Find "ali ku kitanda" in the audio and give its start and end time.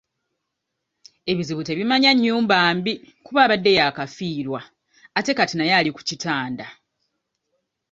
5.79-6.67